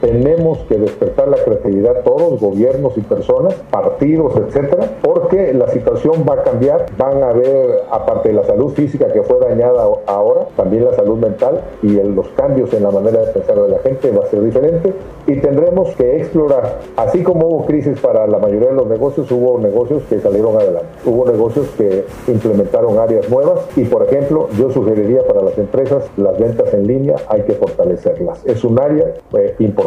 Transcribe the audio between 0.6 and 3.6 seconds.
que despertar la creatividad todos, gobiernos y personas,